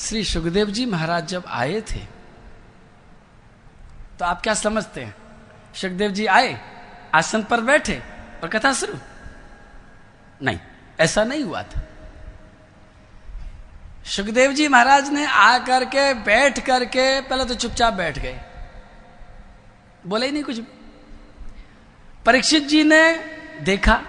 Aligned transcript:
श्री 0.00 0.22
सुखदेव 0.24 0.70
जी 0.70 0.84
महाराज 0.86 1.26
जब 1.28 1.44
आए 1.46 1.80
थे 1.80 1.98
तो 4.18 4.24
आप 4.24 4.40
क्या 4.42 4.52
समझते 4.54 5.00
हैं? 5.00 5.14
सुखदेव 5.74 6.10
जी 6.10 6.26
आए, 6.26 6.60
आसन 7.14 7.42
पर 7.42 7.60
बैठे 7.60 7.96
और 8.42 8.48
कथा 8.48 8.72
शुरू? 8.72 8.98
नहीं, 10.40 10.58
ऐसा 11.00 11.24
नहीं 11.24 11.42
हुआ 11.44 11.62
था। 11.62 11.82
सुखदेव 14.06 14.52
जी 14.52 14.68
महाराज 14.68 15.08
ने 15.08 15.26
आकर 15.26 15.84
के 15.86 16.12
बैठ 16.14 16.60
करके, 16.60 17.20
पहले 17.20 17.44
तो 17.44 17.54
चुपचाप 17.54 17.94
बैठ 17.94 18.18
गए। 18.18 18.40
बोले 20.06 20.26
ही 20.26 20.32
नहीं 20.32 20.44
कुछ 20.44 20.60
परीक्षित 22.26 22.68
जी 22.68 22.82
ने 22.84 23.02
देखा, 23.62 24.00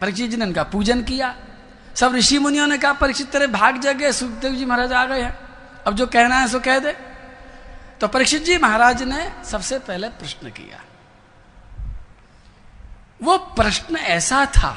परीक्षित 0.00 0.30
जी 0.30 0.36
ने 0.36 0.44
उनका 0.44 0.62
पूजन 0.66 1.02
किया 1.02 1.34
सब 1.96 2.14
ऋषि 2.14 2.38
मुनियों 2.38 2.66
ने 2.66 2.78
कहा, 2.78 2.92
परीक्षित 2.92 3.30
तेरे 3.30 3.46
भाग 3.46 3.80
जगे 3.80 4.12
सुखदेव 4.12 4.52
जी 4.52 4.64
महाराज 4.64 4.92
आ 4.92 5.04
गए 5.04 5.22
हैं। 5.22 5.38
अब 5.86 5.94
जो 5.94 6.06
कहना 6.06 6.38
है 6.38 6.48
सो 6.48 6.60
कह 6.60 6.78
दे। 6.78 6.92
तो 8.00 8.08
परीक्षित 8.08 8.44
जी 8.44 8.58
महाराज 8.58 9.02
ने 9.02 9.30
सबसे 9.44 9.78
पहले 9.78 10.08
प्रश्न 10.08 10.50
किया। 10.50 10.82
वो 13.22 13.36
प्रश्न 13.56 13.96
ऐसा 13.96 14.44
था, 14.46 14.76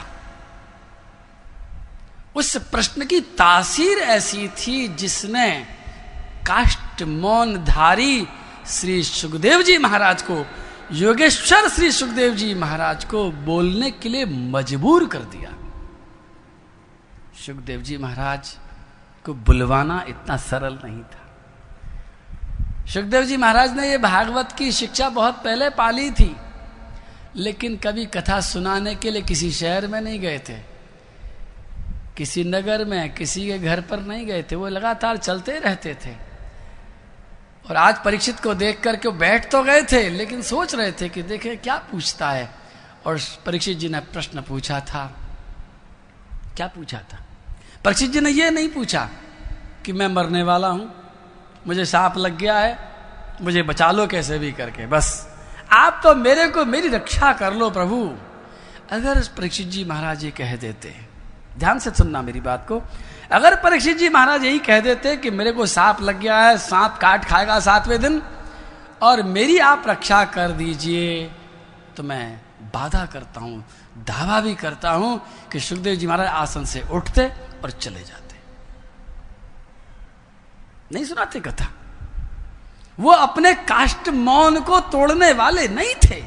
उस 2.35 2.55
प्रश्न 2.71 3.05
की 3.05 3.19
तासीर 3.35 3.97
ऐसी 3.97 4.47
थी 4.57 4.87
जिसने 4.95 5.49
काष्ट 6.47 7.03
मौन 7.03 7.55
धारी 7.65 8.27
श्री 8.69 9.01
सुखदेव 9.03 9.61
जी 9.61 9.77
महाराज 9.77 10.21
को, 10.21 10.45
योगेश्वर 10.91 11.69
श्री 11.69 11.91
सुखदेव 11.91 12.33
जी 12.35 12.53
महाराज 12.55 13.05
को 13.05 13.31
बोलने 13.31 13.91
के 13.91 14.09
लिए 14.09 14.25
मजबूर 14.25 15.07
कर 15.07 15.19
दिया। 15.19 15.55
सुखदेव 17.45 17.81
जी 17.81 17.97
महाराज 17.97 18.49
को 19.25 19.33
बुलवाना 19.33 20.03
इतना 20.07 20.37
सरल 20.37 20.73
नहीं 20.83 21.03
था। 21.03 22.87
सुखदेव 22.87 23.23
जी 23.23 23.37
महाराज 23.37 23.75
ने 23.77 23.87
यह 23.91 23.97
भागवत 23.97 24.51
की 24.51 24.71
शिक्षा 24.71 25.09
बहुत 25.09 25.43
पहले 25.43 25.69
पाली 25.69 26.09
थी, 26.11 26.35
लेकिन 27.35 27.77
कभी 27.77 28.05
कथा 28.05 28.39
सुनाने 28.41 28.95
के 28.95 29.11
लिए 29.11 29.21
किसी 29.21 29.51
शहर 29.51 29.87
में 29.87 30.01
नहीं 30.01 30.19
गए 30.19 30.39
थे। 30.39 30.57
किसी 32.17 32.43
नगर 32.43 32.85
में, 32.85 33.13
किसी 33.13 33.45
के 33.47 33.59
घर 33.59 33.81
पर 33.81 33.99
नहीं 33.99 34.25
गए 34.25 34.43
थे, 34.43 34.55
वो 34.55 34.67
लगातार 34.67 35.17
चलते 35.17 35.57
रहते 35.59 35.93
थे। 36.05 36.13
और 37.69 37.75
आज 37.75 38.03
परीक्षित 38.03 38.39
को 38.39 38.53
देख 38.55 38.81
करके 38.81 39.09
बैठ 39.09 39.51
तो 39.51 39.63
गए 39.63 39.81
थे, 39.83 40.09
लेकिन 40.09 40.41
सोच 40.41 40.75
रहे 40.75 40.91
थे 40.91 41.09
कि 41.09 41.23
देखे 41.23 41.55
क्या 41.55 41.77
पूछता 41.91 42.31
है। 42.31 42.49
और 43.05 43.19
परीक्षित 43.45 43.77
जी 43.77 43.89
ने 43.89 43.99
प्रश्न 43.99 44.41
पूछा 44.41 44.79
था, 44.81 45.05
क्या 46.55 46.67
पूछा 46.67 46.99
था? 47.13 47.25
परीक्षित 47.85 48.11
जी 48.11 48.21
ने 48.21 48.29
यह 48.29 48.49
नहीं 48.51 48.69
पूछा 48.69 49.09
कि 49.85 49.93
मैं 49.93 50.07
मरने 50.07 50.43
वाला 50.43 50.67
हूँ। 50.67 50.91
मुझे 51.67 51.85
सांप 51.85 52.17
लग 52.17 52.37
गया 52.37 52.57
है, 52.57 52.77
मुझे 53.41 53.61
बचा 53.63 53.91
लो 53.91 54.07
कैसे 54.07 54.39
भी 54.39 54.51
करके, 54.51 54.85
बस। 54.85 55.27
आप 55.71 55.99
तो 56.03 56.13
मेरे 56.15 56.47
को 56.47 56.65
मेरी 56.65 56.87
रक्षा 56.87 57.31
कर 57.33 57.53
लो 57.53 57.69
प्रभु। 57.69 58.09
अगर 58.91 59.21
परीक्षित 59.37 59.67
जी 59.67 59.83
महाराज 59.85 60.23
ये 60.23 60.31
कह 60.31 60.55
देते, 60.55 60.93
ध्यान 61.57 61.79
से 61.79 61.91
सुनना 61.91 62.21
मेरी 62.21 62.41
बात 62.41 62.65
को, 62.67 62.81
अगर 63.31 63.55
परीक्षित 63.55 63.97
जी 63.97 64.09
महाराज 64.09 64.43
यही 64.45 64.59
कह 64.59 64.79
देते 64.79 65.15
कि 65.17 65.31
मेरे 65.31 65.51
को 65.51 65.65
सांप 65.67 66.01
लग 66.01 66.19
गया 66.19 66.37
है, 66.39 66.57
सांप 66.59 66.97
काट 67.01 67.25
खाएगा 67.25 67.59
सातवें 67.59 67.99
दिन, 68.01 68.21
और 69.01 69.21
मेरी 69.23 69.57
आप 69.63 69.83
रक्षा 69.87 70.23
कर 70.27 70.51
दीजिए 70.53 71.29
तो 71.97 72.03
मैं 72.03 72.41
बाधा 72.73 73.05
करता 73.05 73.41
हूँ, 73.41 73.59
दावा 73.99 74.39
भी 74.41 74.55
करता 74.55 74.91
हूँ 74.91 75.19
कि 75.51 75.59
सुखदेव 75.59 75.95
जी 75.95 76.07
महाराज 76.07 76.27
आसन 76.27 76.65
से 76.65 76.83
उठते 76.91 77.31
और 77.63 77.71
चले 77.71 77.99
जाते। 77.99 78.35
नहीं 80.91 81.05
सुनाते 81.05 81.39
कथा? 81.39 81.67
वो 82.99 83.11
अपने 83.11 83.53
काष्ट 83.53 84.09
मौन 84.09 84.59
को 84.59 84.79
तोड़ने 84.79 85.33
वाले 85.33 85.67
नहीं 85.67 85.95
थे। 85.95 86.23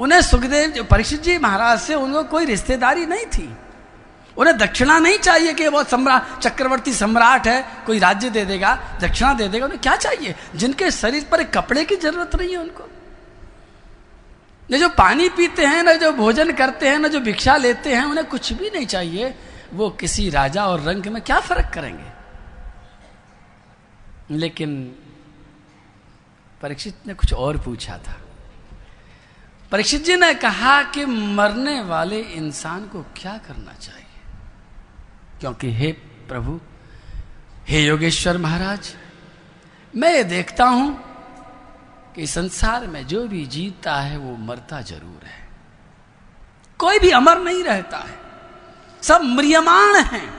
उन्हें 0.00 0.22
सुखदेव 0.22 0.86
परीक्षित 0.90 1.22
जी 1.22 1.38
महाराज 1.38 1.80
से 1.80 1.94
उनको 1.94 2.24
कोई 2.24 2.44
रिश्तेदारी 2.44 3.06
नहीं 3.06 3.26
थी। 3.26 3.56
उन्हें 4.36 4.56
दक्षिणा 4.58 4.98
नहीं 4.98 5.18
चाहिए 5.18 5.52
कि 5.52 5.68
बहुत 5.68 5.90
सम्राट 5.90 6.38
चक्रवर्ती 6.38 6.92
सम्राट 6.94 7.46
है, 7.46 7.66
कोई 7.86 7.98
राज्य 7.98 8.30
दे 8.30 8.44
देगा, 8.44 8.98
दक्षिणा 9.00 9.32
दे 9.32 9.48
देगा, 9.48 9.64
उन्हें 9.64 9.80
क्या 9.80 9.96
चाहिए? 9.96 10.34
जिनके 10.56 10.90
शरीर 10.90 11.24
पर 11.24 11.44
कपड़े 11.44 11.84
की 11.84 11.96
ज़रूरत 11.96 12.34
नहीं 12.34 12.50
है 12.50 12.56
उनको। 12.56 12.90
न 14.72 14.78
जो 14.78 14.88
पानी 14.88 15.28
पीते 15.28 15.66
हैं, 15.66 15.82
न 15.82 15.98
जो 15.98 16.12
भोजन 16.12 16.52
करते 16.52 16.88
हैं, 16.88 16.98
न 16.98 17.08
जो 17.08 17.20
भिक्षा 17.20 17.56
लेते 17.56 17.94
हैं, 17.94 18.04
उन्हें 18.04 18.26
कुछ 18.26 18.52
भी 18.52 18.70
नहीं 18.70 18.86
चाहिए। 18.86 19.34
वो 19.74 19.90
किसी 19.90 20.30
राजा 20.30 20.66
और 20.66 20.80
रंग 20.80 21.06
में 21.06 21.22
क्या 21.22 21.40
फ़र्क 21.40 21.74
करेंगे? 21.74 22.12
लेकिन 24.30 24.96
परीक्षित 26.62 26.94
ने 27.06 27.14
कुछ 27.14 27.32
और 27.32 27.58
पूछा 27.58 27.98
था। 27.98 28.20
परीक्षित 29.72 30.04
जी 30.04 30.16
ने 30.16 30.34
कहा 30.34 30.82
कि 30.82 31.04
मरने 31.04 31.82
वाले 31.82 32.20
इंसान 32.20 32.88
को 32.88 33.02
क्या 33.02 33.38
करना 33.38 33.72
चाहिए? 33.72 34.06
क्योंकि 35.40 35.72
हे 35.72 35.92
प्रभु, 36.28 36.60
हे 37.68 37.84
योगेश्वर 37.84 38.38
महाराज, 38.38 38.96
मैं 39.96 40.14
ये 40.14 40.24
देखता 40.24 40.64
हूँ 40.64 41.14
कि 42.14 42.26
संसार 42.26 42.86
में 42.86 43.06
जो 43.06 43.28
भी 43.28 43.46
जीता 43.46 43.96
है 43.96 44.16
वो 44.16 44.36
मरता 44.36 44.80
ज़रूर 44.80 45.26
है। 45.26 45.48
कोई 46.78 46.98
भी 46.98 47.10
अमर 47.10 47.38
नहीं 47.38 47.64
रहता 47.64 47.98
है। 47.98 48.23
सब 49.04 49.20
म्रियमाण 49.22 49.96
हैं। 49.96 50.34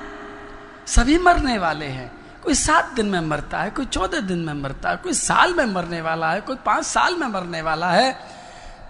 सभी 0.87 1.17
मरने 1.17 1.57
वाले 1.57 1.85
हैं। 1.85 2.11
कोई 2.43 2.53
सात 2.53 2.93
दिन 2.93 3.05
में 3.05 3.19
मरता 3.19 3.59
है, 3.59 3.69
कोई 3.69 3.85
चौदह 3.85 4.19
दिन 4.19 4.37
में 4.37 4.53
मरता 4.53 4.89
है, 4.89 4.97
कोई 4.97 5.13
साल 5.13 5.53
में 5.53 5.65
मरने 5.65 6.01
वाला 6.01 6.31
है, 6.31 6.41
कोई 6.41 6.55
पाँच 6.55 6.85
साल 6.85 7.15
में 7.15 7.27
मरने 7.27 7.61
वाला 7.61 7.91
है। 7.91 8.19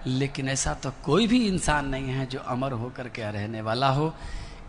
लेकिन 0.07 0.49
ऐसा 0.49 0.73
तो 0.73 0.93
कोई 1.05 1.27
भी 1.27 1.47
इंसान 1.47 1.87
नहीं 1.87 2.09
है 2.09 2.25
जो 2.25 2.39
अमर 2.39 2.71
होकर 2.71 3.03
के 3.03 3.31
रहने 3.31 3.61
वाला 3.61 3.87
हो। 3.87 4.15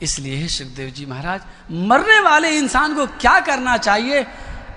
इसलिए 0.02 0.48
सुखदेव 0.48 0.90
जी 0.90 1.06
महाराज, 1.06 1.42
मरने 1.70 2.20
वाले 2.20 2.58
इंसान 2.58 2.94
को 2.94 3.06
क्या 3.06 3.40
करना 3.40 3.76
चाहिए? 3.76 4.26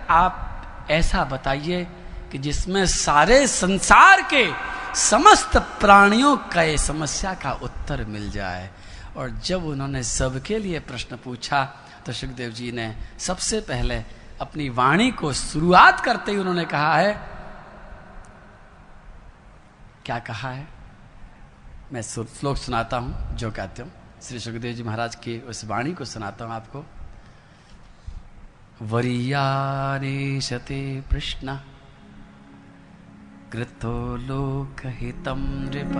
आप 0.09 0.45
ऐसा 0.91 1.23
बताइए 1.23 1.87
कि 2.31 2.37
जिसमें 2.37 2.85
सारे 2.85 3.47
संसार 3.47 4.21
के 4.21 4.53
समस्त 4.95 5.57
प्राणियों 5.57 6.37
का 6.37 6.75
समस्या 6.75 7.33
का 7.33 7.51
उत्तर 7.51 8.05
मिल 8.05 8.31
जाए। 8.31 8.69
और 9.17 9.29
जब 9.45 9.65
उन्होंने 9.65 10.03
सबके 10.03 10.57
लिए 10.59 10.79
प्रश्न 10.81 11.17
पूछा 11.17 11.63
तो 12.05 12.13
सुखदेव 12.13 12.51
जी 12.51 12.71
ने 12.71 12.95
सबसे 13.19 13.59
पहले 13.61 14.03
अपनी 14.41 14.69
वाणी 14.69 15.11
को 15.11 15.33
शुरुआत 15.33 15.99
करते 15.99 16.31
ही 16.31 16.37
उन्होंने 16.37 16.65
कहा 16.65 16.95
है, 16.95 17.13
क्या 20.05 20.19
कहा 20.19 20.49
है? 20.49 20.67
मैं 21.93 22.01
श्लोक 22.01 22.57
सुनाता 22.57 22.97
हूँ, 22.97 23.35
जो 23.35 23.51
कहते 23.51 23.81
हूँ। 23.83 23.91
श्री 24.23 24.39
सुखदेव 24.39 24.73
जी 24.75 24.83
महाराज 24.83 25.15
की 25.15 25.39
उस 25.41 25.65
वाणी 25.65 25.93
को 25.93 26.05
सुनाता 26.05 26.45
हूँ 26.45 26.53
आपको। 26.53 26.85
वरियानेशते 28.81 30.79
प्रश्न, 31.09 31.59
कृतो 33.51 34.15
लोकहितं 34.17 35.39
नृप 35.65 35.95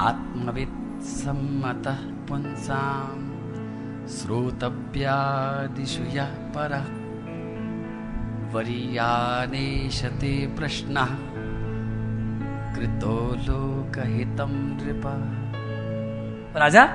आत्मवित् 0.00 1.02
सम्मतः 1.02 2.28
पुंसां 2.28 3.30
श्रोतव्यादिषु 4.08 6.02
यः 6.02 6.32
वरीयानेशते 8.54 10.46
प्रश्नः। 10.46 11.06
कृतो 12.76 13.36
लोकहितं 13.40 14.50
नृप। 14.50 15.02
राजा 16.56 16.86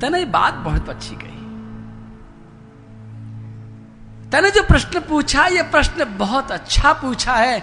तेने 0.00 0.24
बात 0.24 0.54
बहुत 0.54 0.88
अच्छी 0.88 1.14
कही। 1.14 1.46
तेने 4.30 4.50
जो 4.50 4.62
प्रश्न 4.62 5.00
पूछा, 5.00 5.46
ये 5.46 5.62
प्रश्न 5.62 6.16
बहुत 6.18 6.50
अच्छा 6.50 6.92
पूछा 6.92 7.34
है। 7.34 7.60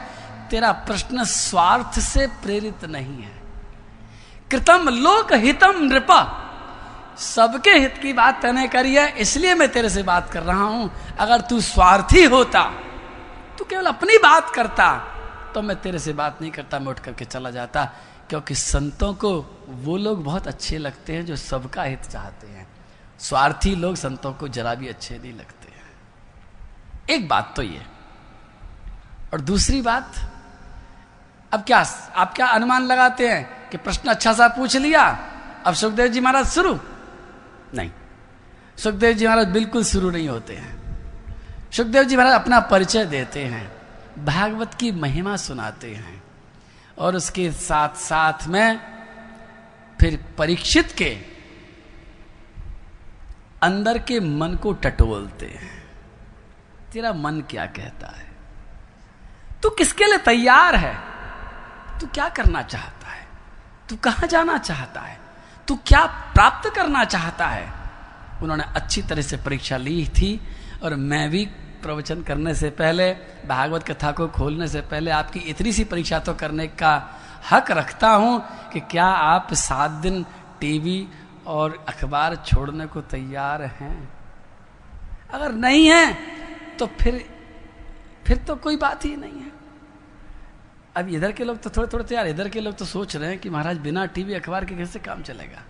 तेरा 0.49 0.71
प्रश्न 0.71 1.23
स्वार्थ 1.23 1.99
से 1.99 2.27
प्रेरित 2.27 2.85
नहीं 2.85 3.23
है। 3.23 3.42
कृतम 4.53 4.89
लोक 4.89 5.33
हितम 5.33 5.83
नृप। 5.83 6.11
सबके 7.17 7.71
हित 7.71 7.97
की 7.97 8.13
बात 8.13 8.41
तने 8.41 8.67
करी 8.67 8.95
है, 8.95 9.07
इसलिए 9.17 9.55
मैं 9.55 9.71
तेरे 9.71 9.89
से 9.89 10.03
बात 10.03 10.29
कर 10.31 10.43
रहा 10.43 10.63
हूँ। 10.63 11.15
अगर 11.19 11.41
तू 11.41 11.61
स्वार्थी 11.61 12.23
होता, 12.23 12.63
तू 13.57 13.65
केवल 13.65 13.85
अपनी 13.85 14.17
बात 14.17 14.49
करता 14.49 15.09
तो 15.53 15.61
मैं 15.61 15.75
तेरे 15.81 15.99
से 15.99 16.13
बात 16.13 16.41
नहीं 16.41 16.51
करता, 16.51 16.79
मैं 16.79 16.87
उठ 16.87 16.99
करके 16.99 17.25
चला 17.25 17.49
जाता। 17.51 17.83
क्योंकि 18.29 18.55
संतों 18.55 19.13
को 19.13 19.31
वो 19.69 19.97
लोग 19.97 20.23
बहुत 20.23 20.47
अच्छे 20.47 20.77
लगते 20.77 21.13
हैं 21.13 21.25
जो 21.25 21.35
सबका 21.35 21.83
हित 21.83 22.03
चाहते 22.03 22.47
हैं। 22.47 22.67
स्वार्थी 23.19 23.75
लोग 23.75 23.95
संतों 23.95 24.33
को 24.33 24.47
जरा 24.47 24.73
भी 24.75 24.87
अच्छे 24.87 25.17
नहीं 25.17 25.33
लगते 25.33 25.71
हैं। 25.71 25.91
एक 27.09 27.27
बात 27.27 27.53
तो 27.55 27.61
ये। 27.61 27.85
और 29.33 29.41
दूसरी 29.41 29.81
बात, 29.81 30.13
अब 31.51 31.63
क्या, 31.63 31.85
आप 32.15 32.33
क्या 32.33 32.47
अनुमान 32.47 32.85
लगाते 32.85 33.27
हैं? 33.29 33.62
कि 33.73 33.77
प्रश्न 33.77 34.09
अच्छा 34.09 34.33
सा 34.33 34.47
पूछ 34.47 34.75
लिया, 34.77 35.03
अब 35.65 35.73
सुखदेव 35.73 36.07
जी 36.07 36.19
महाराज 36.19 36.45
शुरू। 36.45 36.79
नहीं, 37.73 37.91
सुखदेव 38.77 39.13
जी 39.13 39.27
महाराज 39.27 39.47
बिल्कुल 39.47 39.83
शुरू 39.83 40.09
नहीं 40.11 40.29
होते 40.29 40.55
हैं। 40.55 40.73
सुखदेव 41.71 42.03
जी 42.03 42.15
महाराज 42.15 42.33
अपना 42.33 42.59
परिचय 42.59 43.05
देते 43.05 43.43
हैं, 43.43 43.71
भागवत 44.25 44.73
की 44.73 44.91
महिमा 44.91 45.35
सुनाते 45.35 45.93
हैं, 45.95 46.23
और 46.97 47.15
उसके 47.15 47.51
साथ 47.51 47.95
साथ 47.97 48.47
में 48.47 48.79
फिर 49.99 50.23
परीक्षित 50.37 50.91
के 50.91 51.09
अंदर 53.63 53.97
के 53.97 54.19
मन 54.19 54.55
को 54.55 54.73
टटोलते 54.73 55.45
हैं। 55.45 55.83
तेरा 56.93 57.13
मन 57.13 57.41
क्या 57.49 57.65
कहता 57.65 58.07
है? 58.07 58.31
तू 59.63 59.69
किसके 59.69 60.05
लिए 60.05 60.17
तैयार 60.17 60.75
है? 60.75 60.95
तू 61.99 62.07
क्या 62.07 62.29
करना 62.29 62.61
चाहता 62.61 62.87
है? 62.87 63.02
तू 63.89 63.95
कहाँ 63.95 64.27
जाना 64.27 64.57
चाहता 64.57 65.01
है? 65.01 65.17
तू 65.67 65.75
क्या 65.87 66.05
प्राप्त 66.33 66.69
करना 66.75 67.03
चाहता 67.05 67.47
है? 67.47 67.71
उन्होंने 68.43 68.63
अच्छी 68.75 69.01
तरह 69.01 69.21
से 69.21 69.37
परीक्षा 69.37 69.77
ली 69.77 70.05
थी 70.07 70.39
और 70.83 70.95
मैं 70.95 71.29
भी 71.29 71.45
प्रवचन 71.83 72.21
करने 72.23 72.53
से 72.55 72.69
पहले, 72.69 73.11
भागवत 73.47 73.83
कथा 73.83 74.11
को 74.11 74.27
खोलने 74.27 74.67
से 74.67 74.81
पहले 74.81 75.11
आपकी 75.11 75.39
इतनी 75.39 75.71
सी 75.73 75.83
परीक्षा 75.83 76.19
तो 76.19 76.33
करने 76.33 76.67
का 76.67 76.93
हक 77.51 77.71
रखता 77.71 78.09
हूँ 78.09 78.39
कि 78.73 78.79
क्या 78.91 79.05
आप 79.05 79.53
सात 79.53 79.91
दिन 80.03 80.23
टीवी 80.59 81.07
और 81.47 81.83
अखबार 81.89 82.35
छोड़ने 82.45 82.85
को 82.85 83.01
तैयार 83.01 83.61
हैं? 83.79 83.97
अगर 85.33 85.51
नहीं 85.51 85.87
है 85.87 86.13
तो 86.79 86.87
फिर 86.99 87.25
फिर 88.25 88.37
तो 88.37 88.55
कोई 88.55 88.77
बात 88.77 89.05
ही 89.05 89.15
नहीं 89.15 89.41
है। 89.41 89.51
अब 90.97 91.09
इधर 91.09 91.31
के 91.31 91.43
लोग 91.43 91.61
तो 91.61 91.69
थोड़े 91.69 91.87
थोड़े 91.93 92.03
तैयार, 92.03 92.27
इधर 92.27 92.49
के 92.49 92.59
लोग 92.59 92.77
तो 92.77 92.85
सोच 92.85 93.15
रहे 93.15 93.29
हैं 93.29 93.39
कि 93.39 93.49
महाराज 93.49 93.77
बिना 93.77 94.05
टीवी 94.05 94.33
अखबार 94.33 94.65
के 94.65 94.75
कैसे 94.75 94.99
काम 94.99 95.21
चलेगा? 95.21 95.63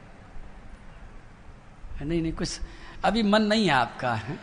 नहीं 2.01 2.21
नहीं, 2.21 2.33
कुछ 2.33 2.59
अभी 3.05 3.23
मन 3.23 3.41
नहीं 3.41 3.65
है 3.65 3.73
आपका, 3.73 4.13
है? 4.13 4.39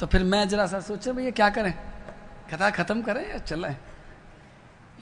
तो 0.00 0.06
फिर 0.06 0.24
मैं 0.24 0.48
जरा 0.48 0.66
सा 0.66 0.80
सोचे, 0.80 1.12
भैया, 1.12 1.30
क्या 1.30 1.50
करें? 1.50 1.74
कथा 2.54 2.70
खत्म 2.70 3.02
करें 3.02 3.30
या 3.30 3.38
चलें? 3.38 3.76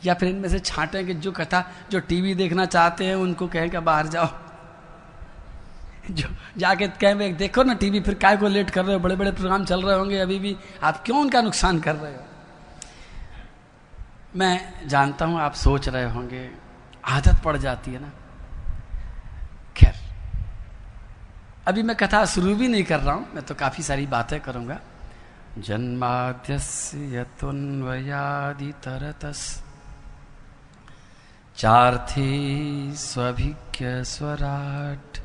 या 0.05 0.15
फिर 0.15 0.29
इनमें 0.29 0.49
से 0.49 0.59
छांटे 0.59 1.05
कि 1.05 1.15
जो 1.15 1.33
कथा, 1.33 1.73
जो 1.91 2.01
टीवी 2.01 2.35
देखना 2.35 2.65
चाहते 2.65 3.05
हैं, 3.05 3.15
उनको 3.15 3.49
कहें 3.49 3.71
कि 3.71 3.79
बाहर 3.79 4.07
जाओ। 4.07 4.29
जो, 6.11 6.29
जाके 6.57 6.89
कहें 6.89 7.37
देखो 7.37 7.63
ना 7.63 7.75
टीवी, 7.75 8.01
फिर 8.01 8.15
काय 8.15 8.37
को 8.37 8.49
लेट 8.49 8.71
कर 8.71 8.85
रहे 8.85 8.95
हो? 8.95 9.01
बड़े 9.01 9.17
बड़े 9.17 9.33
प्रोग्राम 9.33 9.65
चल 9.65 9.83
रहे 9.83 9.99
होंगे, 9.99 10.19
अभी 10.19 10.39
भी 10.39 10.57
आप 10.83 11.03
क्यों 11.07 11.21
उनका 11.21 11.41
नुकसान 11.41 11.81
कर 11.81 11.97
रहे 11.97 12.13
हो? 12.13 12.25
मैं 14.37 14.89
जानता 14.89 15.25
हूँ, 15.25 15.39
आप 15.41 15.55
सोच 15.55 15.89
रहे 15.89 16.11
होंगे, 16.11 16.51
आदत 17.07 17.43
पड़ 17.45 17.57
जाती 17.57 17.93
है 17.93 18.01
ना। 18.01 18.11
खैर, 19.77 19.95
अभी 21.69 21.83
मैं 21.83 21.97
कथा 21.97 22.25
शुरू 22.25 22.55
भी 22.57 22.69
नहीं 22.69 22.85
कर 22.85 23.01
रहा 23.01 23.15
हूँ, 23.15 23.27
मैं 23.35 23.45
तो 23.45 23.55
काफ़ी 23.55 23.83
सारी 23.83 24.07
बातें 24.07 24.41
करूँगा। 24.41 24.81
जन्माद्यस्य 25.59 27.27
तरतस, 28.85 29.63
चार्थी 31.57 32.93
स्वभिज्ञ 32.97 33.87
स्वराट, 34.05 35.19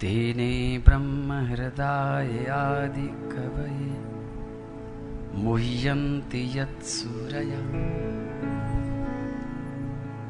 तेने 0.00 0.52
ब्रह्म 0.78 1.32
हृदय 1.46 2.46
आदि 2.52 3.08
कवये। 3.32 4.17
मुह्यन्ति 5.42 6.58
यत्सूरया 6.58 7.60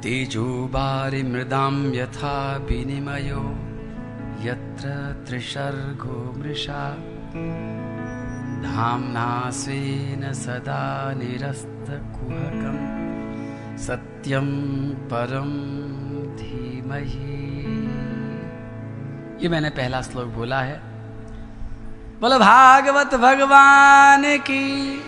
तेजो 0.02 0.44
मृदां 1.24 1.94
यथा 1.94 2.56
विनिमयो, 2.56 3.44
यत्र 4.42 4.88
त्रिशर्गो 5.28 6.34
मृषा। 6.38 6.90
धाम्ना 8.62 9.50
स्वेन 9.50 10.32
सदा 10.32 11.14
निरस्तकुहकं 11.14 12.78
सत्यं 13.78 14.48
परम 15.10 15.50
धीमहि। 16.36 17.38
ये 19.42 19.48
मैंने 19.48 19.70
पहला 19.70 20.02
श्लोक 20.02 20.26
बोला 20.26 20.60
है 20.60 20.87
बोलो, 22.20 22.38
भागवत 22.38 23.14
भगवान 23.14 24.22
की। 24.38 25.04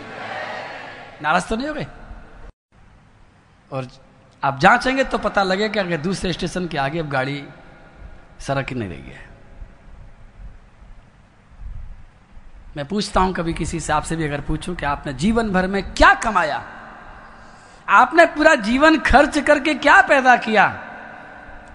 नाराज़ 1.22 1.48
तो 1.48 1.56
नहीं 1.56 1.68
हो 1.68 1.74
गए? 1.74 1.86
और 3.72 3.88
आप 4.44 4.58
जांचेंगे 4.58 5.04
तो 5.04 5.18
पता 5.18 5.42
लगेगा 5.42 5.82
कि 5.82 5.96
दूसरे 5.96 6.32
स्टेशन 6.32 6.68
के 6.68 6.78
आगे 6.78 6.98
अब 6.98 7.08
गाड़ी 7.08 7.44
सड़क 8.40 8.68
ही 8.68 8.74
नहीं 8.74 8.88
रही 8.88 9.10
है। 9.10 9.28
मैं 12.76 12.86
पूछता 12.88 13.20
हूँ 13.20 13.34
कभी 13.34 13.52
किसी 13.52 13.80
से, 13.80 13.92
आपसे 13.92 14.16
भी 14.16 14.24
अगर 14.24 14.40
पूछूँ 14.40 14.74
कि 14.76 14.86
आपने 14.86 15.12
जीवन 15.12 15.50
भर 15.50 15.66
में 15.66 15.82
क्या 15.94 16.14
कमाया? 16.14 16.62
आपने 17.88 18.26
पूरा 18.26 18.54
जीवन 18.54 18.98
खर्च 18.98 19.38
करके 19.38 19.74
क्या 19.74 20.00
पैदा 20.02 20.36
किया? 20.36 20.68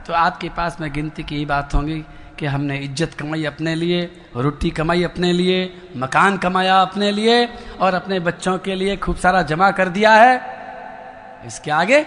तो 0.07 0.13
आपके 0.13 0.49
पास 0.49 0.77
में 0.81 0.93
गिनती 0.93 1.23
की 1.23 1.37
ही 1.37 1.45
बात 1.45 1.73
होंगी 1.73 2.05
कि 2.39 2.45
हमने 2.45 2.77
इज़्ज़त 2.77 3.13
कमाई 3.13 3.45
अपने 3.45 3.75
लिए, 3.75 4.01
रोटी 4.35 4.69
कमाई 4.69 5.03
अपने 5.03 5.33
लिए, 5.33 5.89
मकान 5.97 6.37
कमाया 6.37 6.81
अपने 6.81 7.11
लिए, 7.11 7.45
और 7.79 7.93
अपने 7.93 8.19
बच्चों 8.19 8.57
के 8.57 8.75
लिए 8.75 8.97
खूब 8.97 9.15
सारा 9.15 9.41
जमा 9.41 9.71
कर 9.71 9.89
दिया 9.89 10.13
है। 10.13 10.35
इसके 11.47 11.71
आगे? 11.71 12.05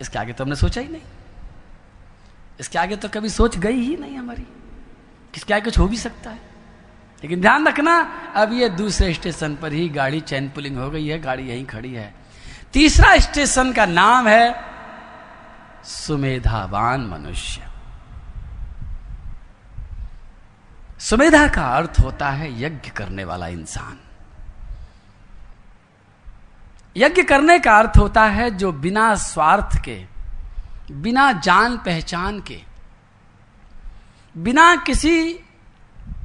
इसके 0.00 0.18
आगे 0.18 0.32
तो 0.32 0.44
हमने 0.44 0.56
सोचा 0.56 0.80
ही 0.80 0.88
नहीं। 0.88 1.02
इसके 2.60 2.78
आगे 2.78 2.96
तो 2.96 3.08
कभी 3.08 3.28
सोच 3.28 3.58
गई 3.58 3.80
ही 3.80 3.96
नहीं 3.96 4.16
हमारी। 4.16 4.46
किसके 5.34 5.54
आगे 5.54 5.64
कुछ 5.64 5.78
हो 5.78 5.88
भी 5.88 5.96
सकता 5.96 6.30
है। 6.30 6.38
लेकिन 7.22 7.40
ध्यान 7.40 7.68
रखना, 7.68 8.00
अब 8.36 8.52
ये 8.52 8.68
दूसरे 8.68 9.14
स्टेशन 9.14 9.56
पर 9.56 9.72
ही 9.72 9.88
गाड़ी 9.88 10.20
चैन 10.20 10.48
पुलिंग 10.48 10.78
हो 10.78 10.90
गई 10.90 11.06
है, 11.06 11.20
गाड़ी 11.20 11.48
यहीं 11.48 11.66
खड़ी 11.66 11.92
है। 11.92 12.14
तीसरा 12.72 13.16
स्टेशन 13.18 13.72
का 13.72 13.86
नाम 13.86 14.28
है 14.28 14.54
सुमेधावान 15.84 17.00
मनुष्य। 17.00 17.69
सुमेधा 21.00 21.48
का 21.48 21.62
अर्थ 21.62 21.92
होता 22.04 22.30
है 22.30 22.62
यज्ञ 22.62 22.90
करने 22.90 23.24
वाला 23.24 23.48
इंसान। 23.48 23.98
यज्ञ 26.96 27.22
करने 27.22 27.58
का 27.58 27.78
अर्थ 27.78 27.92
होता 27.98 28.24
है 28.24 28.50
जो 28.50 28.72
बिना 28.72 29.14
स्वार्थ 29.14 29.84
के, 29.84 30.06
बिना 30.92 31.32
जान 31.32 31.76
पहचान 31.76 32.40
के, 32.40 32.62
बिना 34.36 34.76
किसी 34.76 35.34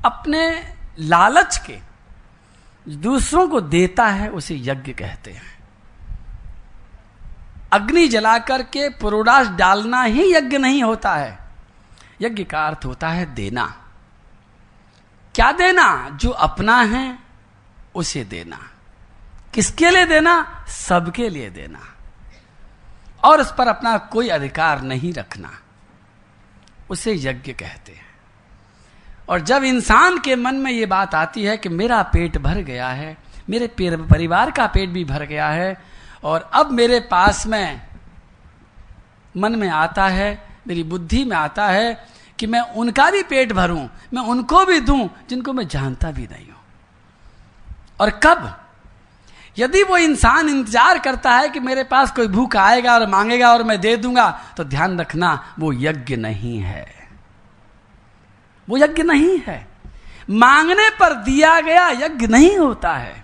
अपने 0.06 0.74
लालच 1.00 1.58
के 1.58 1.80
दूसरों 2.90 3.48
को 3.48 3.62
देता 3.62 4.06
है, 4.06 4.30
उसे 4.30 4.56
यज्ञ 4.56 4.94
कहते 4.94 5.32
हैं। 5.32 5.58
अग्नि 7.72 8.08
जलाकर 8.08 8.64
के 8.64 8.90
पुरोडास 8.90 9.48
डालना 9.48 10.04
ही 10.04 10.34
यज्ञ 10.34 10.58
नहीं 10.58 10.84
होता 10.84 11.16
है। 11.16 11.40
यज्ञ 12.22 12.44
का 12.44 12.68
अर्थ 12.68 12.86
होता 12.86 13.10
है 13.10 13.36
देना। 13.36 13.82
क्या 15.36 15.52
देना? 15.52 16.10
जो 16.10 16.30
अपना 16.30 16.82
है, 16.82 17.20
उसे 17.96 18.24
देना। 18.24 18.70
किसके 19.54 19.90
लिए 19.90 20.06
देना? 20.06 20.66
सबके 20.68 21.30
लिए 21.30 21.50
देना। 21.50 21.80
और 23.24 23.42
उस 23.42 23.54
पर 23.58 23.68
अपना 23.68 23.98
कोई 23.98 24.30
अधिकार 24.30 24.82
नहीं 24.82 25.14
रखना। 25.14 25.60
उसे 26.90 27.14
यज्ञ 27.16 27.54
कहते 27.54 27.92
हैं। 27.92 28.06
और 29.30 29.40
जब 29.40 29.64
इंसान 29.64 30.20
के 30.20 30.36
मन 30.36 30.56
में 30.56 30.72
ये 30.72 30.86
बात 30.86 31.16
आती 31.16 31.44
है 31.44 31.58
कि 31.58 31.70
मेरा 31.70 32.04
पेट 32.04 32.38
भर 32.38 32.58
गया 32.58 32.90
है, 32.90 33.18
मेरे 33.50 33.68
परिवार 33.82 34.52
का 34.52 34.68
पेट 34.68 34.90
भी 34.90 35.06
भर 35.06 35.24
गया 35.24 35.50
है, 35.50 35.82
और 36.24 36.52
अब 36.54 36.72
मेरे 36.72 37.00
पास 37.00 37.48
में 37.48 37.88
मन 39.38 39.56
में 39.56 39.70
आता 39.70 40.08
है, 40.08 40.48
मेरी 40.68 40.84
बुद्धि 40.84 41.24
में 41.24 41.38
आता 41.38 41.68
है 41.68 42.15
कि 42.40 42.48
मैं 42.48 42.60
उनका 42.60 43.10
भी 43.12 43.24
पेट 43.24 43.54
भरूं, 43.54 43.88
मैं 44.14 44.22
उनको 44.22 44.66
भी 44.66 44.80
दूँ, 44.80 45.10
जिनको 45.30 45.54
मैं 45.54 45.68
जानता 45.68 46.12
भी 46.12 46.28
नहीं 46.32 46.48
हूँ। 46.48 46.64
और 48.00 48.10
कब? 48.24 48.62
यदि 49.58 49.84
वो 49.84 49.98
इंसान 49.98 50.50
इंतज़ार 50.50 51.00
करता 51.00 51.34
है 51.34 51.50
कि 51.50 51.60
मेरे 51.60 51.84
पास 51.84 52.12
कोई 52.12 52.28
भूख 52.28 52.56
आएगा 52.56 52.94
और 52.94 53.08
मांगेगा 53.08 53.52
और 53.54 53.64
मैं 53.64 53.80
दे 53.82 53.96
दूँगा 53.98 54.30
तो 54.58 54.64
ध्यान 54.64 55.00
रखना, 55.00 55.56
वो 55.60 55.74
यज्ञ 55.74 56.16
नहीं 56.16 56.60
है। 56.60 57.10
वो 58.68 58.78
यज्ञ 58.78 59.04
नहीं 59.04 59.40
है। 59.48 59.68
मांगने 60.30 60.90
पर 60.90 61.14
दिया 61.14 61.60
गया 61.62 61.90
यज्ञ 61.90 62.28
नहीं 62.28 62.58
होता 62.58 62.94
है। 62.94 63.24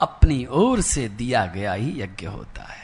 अपनी 0.00 0.46
ओर 0.46 0.80
से 0.80 1.08
दिया 1.08 1.46
गया 1.46 1.72
ही 1.72 2.00
यज्ञ 2.00 2.26
होता 2.26 2.62
है। 2.62 2.81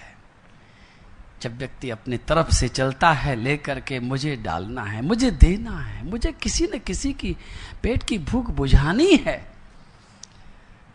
जब 1.43 1.59
व्यक्ति 1.59 1.91
अपनी 1.91 2.17
तरफ़ 2.19 2.51
से 2.51 2.69
चलता 2.69 3.11
है, 3.13 3.35
लेकर 3.37 3.81
के 3.81 3.99
मुझे 4.01 4.35
डालना 4.37 4.83
है, 4.83 5.03
मुझे 5.03 5.31
देना 5.31 5.79
है, 5.81 6.05
मुझे 6.11 6.33
किसी 6.33 6.69
न 6.75 6.79
किसी 6.79 7.13
की 7.13 7.37
पेट 7.83 8.03
की 8.03 8.19
भूख 8.19 8.51
बुझानी 8.51 9.17
है। 9.17 9.41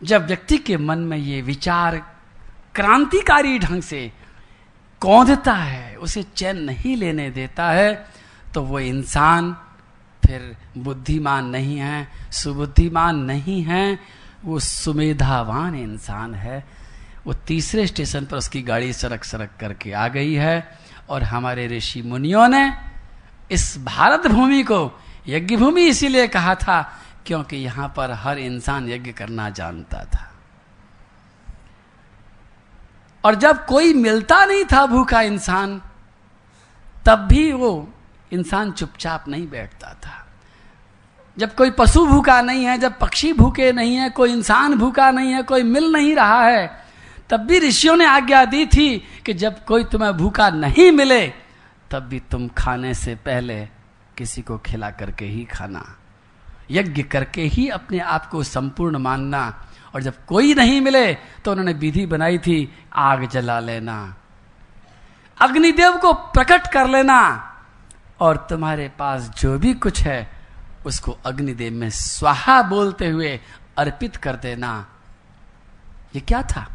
जब 0.02 0.26
व्यक्ति 0.26 0.58
के 0.58 0.76
मन 0.76 0.98
में 0.98 1.16
ये 1.18 1.40
विचार 1.42 1.96
क्रांतिकारी 2.74 3.58
ढंग 3.58 3.82
से 3.82 4.10
कौंधता 5.02 5.54
है, 5.54 5.94
उसे 5.96 6.22
चैन 6.36 6.62
नहीं 6.64 6.96
लेने 6.96 7.30
देता 7.30 7.70
है 7.70 8.06
तो 8.54 8.62
वो 8.62 8.78
इंसान 8.80 9.52
फिर 10.22 10.56
बुद्धिमान 10.78 11.46
नहीं 11.46 11.76
है, 11.78 12.08
सुबुद्धिमान 12.32 13.16
नहीं 13.24 13.62
है, 13.62 13.98
वो 14.44 14.58
सुमेधावान 14.58 15.74
इंसान 15.74 16.34
है। 16.34 16.64
वो 17.26 17.34
तीसरे 17.34 17.86
स्टेशन 17.86 18.24
पर 18.24 18.36
उसकी 18.36 18.62
गाड़ी 18.62 18.92
सड़क 18.92 19.24
सड़क 19.24 19.50
करके 19.60 19.92
आ 19.92 20.08
गई 20.08 20.34
है 20.34 20.78
और 21.08 21.22
हमारे 21.22 21.66
ऋषि 21.68 22.02
मुनियों 22.02 22.48
ने 22.48 22.72
इस 23.50 23.78
भारत 23.84 24.26
भूमि 24.26 24.62
को 24.62 25.00
यज्ञ 25.28 25.56
भूमि 25.56 25.82
इसीलिए 25.82 26.28
कहा 26.28 26.54
था 26.54 26.98
क्योंकि 27.26 27.56
यहाँ 27.56 27.92
पर 27.96 28.10
हर 28.10 28.38
इंसान 28.38 28.88
यज्ञ 28.88 29.12
करना 29.12 29.50
जानता 29.50 30.04
था। 30.04 30.30
और 33.24 33.34
जब 33.34 33.66
कोई 33.66 33.94
मिलता 33.94 34.44
नहीं 34.44 34.64
था 34.64 34.86
भूखा 34.86 35.20
इंसान, 35.20 35.82
तब 37.06 37.18
भी 37.18 37.52
वो 37.52 37.94
इंसान 38.32 38.72
चुपचाप 38.72 39.28
नहीं 39.28 39.48
बैठता 39.48 39.94
था। 39.94 40.26
जब 41.38 41.54
कोई 41.54 41.70
पशु 41.70 42.06
भूखा 42.06 42.42
नहीं 42.42 42.64
है, 42.64 42.78
जब 42.78 42.98
पक्षी 42.98 43.32
भूखे 43.32 43.72
नहीं 43.72 43.96
है, 43.96 44.10
कोई 44.10 44.32
इंसान 44.32 44.74
भूखा 44.74 45.10
नहीं 45.10 45.32
है, 45.32 45.42
कोई 45.42 45.62
मिल 45.62 45.92
नहीं 45.92 46.16
रहा 46.16 46.44
है 46.44 46.83
तब 47.30 47.40
भी 47.40 47.58
ऋषियों 47.58 47.96
ने 47.96 48.04
आज्ञा 48.04 48.44
दी 48.44 48.66
थी 48.66 48.98
कि 49.26 49.34
जब 49.34 49.64
कोई 49.64 49.84
तुम्हें 49.84 50.12
भूखा 50.12 50.50
नहीं 50.50 50.92
मिले, 50.92 51.26
तब 51.90 52.00
भी 52.00 52.20
तुम 52.20 52.48
खाने 52.48 52.94
से 52.94 53.14
पहले 53.14 53.66
किसी 54.18 54.42
को 54.42 54.58
खिला 54.58 54.90
करके 54.90 55.24
ही 55.24 55.44
खाना। 55.44 55.96
यज्ञ 56.70 57.02
करके 57.02 57.42
ही 57.42 57.68
अपने 57.68 57.98
आप 57.98 58.26
को 58.26 58.42
संपूर्ण 58.42 58.98
मानना। 58.98 59.66
और 59.94 60.02
जब 60.02 60.24
कोई 60.26 60.54
नहीं 60.54 60.80
मिले 60.80 61.14
तो 61.14 61.50
उन्होंने 61.50 61.72
विधि 61.72 62.06
बनाई 62.06 62.38
थी, 62.38 62.78
आग 62.92 63.28
जला 63.28 63.60
लेना। 63.60 64.16
अग्निदेव 65.40 65.96
को 65.96 66.12
प्रकट 66.12 66.66
कर 66.72 66.88
लेना। 66.88 67.50
और 68.20 68.36
तुम्हारे 68.36 68.88
पास 68.98 69.30
जो 69.40 69.58
भी 69.58 69.74
कुछ 69.74 70.02
है, 70.02 70.30
उसको 70.86 71.18
अग्निदेव 71.26 71.72
में 71.72 71.90
स्वाहा 71.90 72.62
बोलते 72.62 73.08
हुए 73.08 73.40
अर्पित 73.78 74.16
कर 74.16 74.36
देना। 74.36 74.86
ये 76.14 76.20
क्या 76.20 76.42
था? 76.42 76.70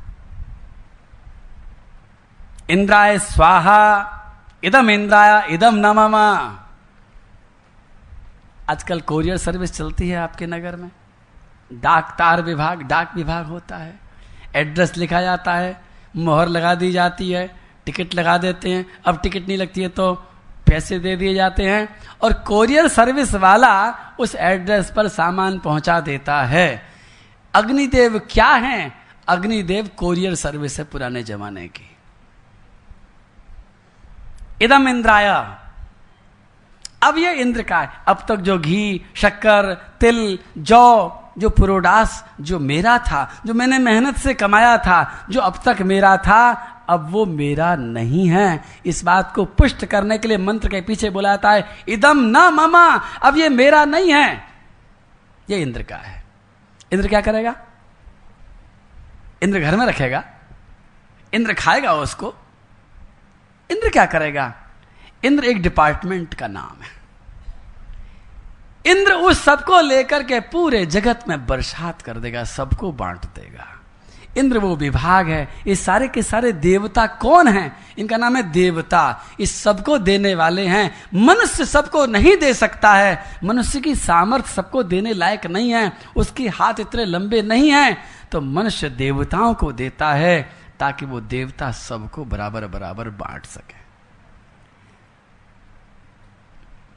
इंद्राय 2.69 3.17
स्वाहा 3.19 3.81
इदम 4.63 4.89
इंद्राया 4.89 5.41
इदम 5.43 5.75
नममा। 5.75 6.25
आजकल 8.69 8.99
कोरियर 9.01 9.37
सर्विस 9.37 9.73
चलती 9.73 10.09
है 10.09 10.17
आपके 10.17 10.45
नगर 10.45 10.75
में। 10.75 10.91
डाक 11.73 12.15
तार 12.19 12.41
विभाग, 12.41 12.81
डाक 12.81 13.15
विभाग 13.15 13.45
होता 13.45 13.77
है। 13.77 13.99
एड्रेस 14.55 14.95
लिखा 14.97 15.21
जाता 15.21 15.53
है, 15.53 15.81
मोहर 16.15 16.47
लगा 16.47 16.75
दी 16.75 16.91
जाती 16.91 17.31
है 17.31 17.49
टिकट 17.85 18.15
लगा 18.15 18.37
देते 18.37 18.69
हैं। 18.69 18.85
अब 19.05 19.19
टिकट 19.21 19.47
नहीं 19.47 19.57
लगती 19.57 19.81
है 19.81 19.89
तो 19.89 20.13
पैसे 20.67 20.99
दे 20.99 21.15
दिए 21.15 21.33
जाते 21.33 21.63
हैं। 21.63 21.87
और 22.21 22.33
कोरियर 22.33 22.87
सर्विस 22.87 23.35
वाला 23.35 23.73
उस 24.19 24.35
एड्रेस 24.35 24.93
पर 24.95 25.07
सामान 25.07 25.59
पहुँचा 25.59 25.99
देता 25.99 26.41
है। 26.43 26.81
अग्निदेव 27.53 28.19
क्या 28.31 28.53
है? 28.53 28.91
अग्निदेव 29.27 29.89
कोरियर 29.97 30.35
सर्विस 30.35 30.79
है 30.79 30.85
पुराने 30.85 31.23
जमाने 31.23 31.67
की। 31.67 31.88
इदम 34.61 34.87
इंद्राया। 34.87 35.59
अब 37.03 37.17
ये 37.17 37.33
इंद्र 37.33 37.63
का 37.63 37.79
है। 37.79 37.89
अब 38.07 38.25
तक 38.27 38.35
जो 38.35 38.59
घी, 38.59 39.05
शक्कर, 39.15 39.73
तिल, 39.99 40.39
जौ, 40.57 41.15
जो 41.37 41.49
पुरोडास, 41.49 42.25
जो 42.41 42.59
मेरा 42.59 42.97
था, 42.97 43.41
जो 43.45 43.53
मैंने 43.53 43.79
मेहनत 43.79 44.17
से 44.17 44.33
कमाया 44.33 44.77
था, 44.77 45.25
जो 45.29 45.41
अब 45.41 45.59
तक 45.65 45.81
मेरा 45.81 46.17
था, 46.17 46.51
अब 46.89 47.11
वो 47.11 47.25
मेरा 47.25 47.75
नहीं 47.75 48.29
है। 48.29 48.63
इस 48.85 49.03
बात 49.03 49.33
को 49.35 49.45
पुष्ट 49.45 49.85
करने 49.85 50.17
के 50.17 50.27
लिए 50.27 50.37
मंत्र 50.37 50.69
के 50.69 50.81
पीछे 50.81 51.09
बुलाता 51.09 51.51
है, 51.51 51.67
इदम 51.89 52.17
न 52.17 52.53
मामा, 52.53 53.01
अब 53.23 53.37
ये 53.37 53.49
मेरा 53.49 53.85
नहीं 53.85 54.13
है। 54.13 54.47
ये 55.49 55.61
इंद्र 55.61 55.83
का 55.83 55.95
है। 55.95 56.25
इंद्र 56.93 57.07
क्या 57.07 57.21
करेगा? 57.21 57.55
इंद्र 59.43 59.59
घर 59.59 59.75
में 59.75 59.85
रखेगा। 59.85 60.23
इंद्र 61.33 61.53
खाएगा 61.53 61.93
उसको। 61.93 62.35
इंद्र 63.71 63.89
क्या 63.89 64.05
करेगा? 64.05 64.53
इंद्र 65.23 65.43
एक 65.43 65.61
डिपार्टमेंट 65.61 66.33
का 66.33 66.47
नाम 66.47 66.83
है। 66.83 66.99
इंद्र 68.85 69.13
उस 69.13 69.43
सबको 69.43 69.81
लेकर 69.81 70.23
के 70.23 70.39
पूरे 70.39 70.85
जगत 70.85 71.25
में 71.27 71.47
बरसात 71.47 72.01
कर 72.01 72.17
देगा, 72.17 72.43
सबको 72.43 72.91
बांट 72.91 73.19
देगा। 73.19 73.75
इंद्र 74.37 74.57
वो 74.57 74.75
विभाग 74.75 75.27
है, 75.27 75.49
ये 75.67 75.75
सारे 75.75 76.07
के 76.07 76.23
सारे 76.23 76.51
देवता 76.51 77.07
कौन 77.07 77.47
हैं? 77.47 77.77
इनका 77.99 78.17
नाम 78.17 78.35
है 78.35 78.43
देवता। 78.43 79.23
इस 79.39 79.63
सबको 79.63 79.97
देने 79.97 80.35
वाले 80.35 80.67
हैं। 80.67 80.95
मनुष्य 81.13 81.65
सबको 81.65 82.05
नहीं 82.05 82.37
दे 82.37 82.53
सकता 82.53 82.93
है। 82.93 83.23
मनुष्य 83.43 83.79
की 83.79 83.95
सामर्थ्य 83.95 84.51
सबको 84.51 84.83
देने 84.83 85.13
लायक 85.13 85.45
नहीं 85.45 85.71
है। 85.71 85.91
उसके 86.15 86.47
हाथ 86.47 86.73
इतने 86.79 87.05
लंबे 87.05 87.41
नहीं 87.41 87.71
हैं। 87.71 88.03
तो 88.31 88.41
मनुष्य 88.41 88.89
देवताओं 88.89 89.53
को 89.53 89.71
देता 89.71 90.13
है। 90.13 90.49
ताकि 90.79 91.05
वो 91.05 91.19
देवता 91.21 91.71
सबको 91.71 92.25
बराबर 92.25 92.67
बराबर 92.67 93.09
बांट 93.09 93.45
सके। 93.45 93.77